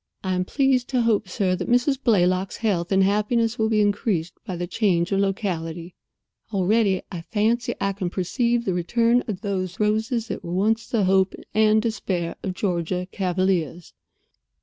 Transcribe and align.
I 0.23 0.33
am 0.33 0.45
pleased 0.45 0.87
to 0.87 1.03
hope, 1.03 1.29
sir, 1.29 1.55
that 1.55 1.69
Mrs. 1.69 2.01
Blaylock's 2.03 2.57
health 2.57 2.91
and 2.91 3.03
happiness 3.03 3.59
will 3.59 3.69
be 3.69 3.81
increased 3.81 4.33
by 4.43 4.55
the 4.55 4.65
change 4.65 5.11
of 5.11 5.19
locality. 5.19 5.93
Already 6.51 7.03
I 7.11 7.21
fancy 7.21 7.75
I 7.79 7.93
can 7.93 8.09
perceive 8.09 8.65
the 8.65 8.73
return 8.73 9.21
of 9.27 9.41
those 9.41 9.79
roses 9.79 10.27
that 10.29 10.43
were 10.43 10.53
once 10.53 10.87
the 10.87 11.03
hope 11.03 11.35
and 11.53 11.79
despair 11.83 12.35
of 12.41 12.55
Georgia 12.55 13.07
cavaliers." 13.11 13.93